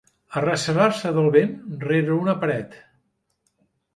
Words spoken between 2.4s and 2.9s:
paret.